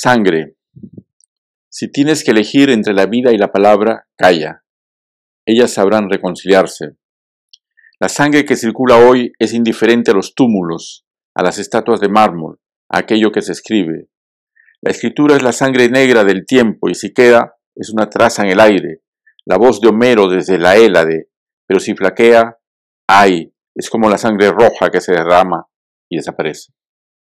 [0.00, 0.54] Sangre.
[1.68, 4.62] Si tienes que elegir entre la vida y la palabra, calla.
[5.44, 6.96] Ellas sabrán reconciliarse.
[7.98, 12.60] La sangre que circula hoy es indiferente a los túmulos, a las estatuas de mármol,
[12.88, 14.06] a aquello que se escribe.
[14.82, 18.50] La escritura es la sangre negra del tiempo y si queda, es una traza en
[18.50, 19.02] el aire,
[19.46, 21.28] la voz de Homero desde la Hélade,
[21.66, 22.56] pero si flaquea,
[23.08, 25.66] ay, es como la sangre roja que se derrama
[26.08, 26.77] y desaparece.